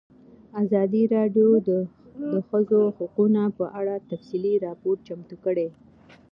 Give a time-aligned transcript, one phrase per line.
[0.61, 1.69] ازادي راډیو د
[2.31, 5.67] د ښځو حقونه په اړه تفصیلي راپور چمتو کړی.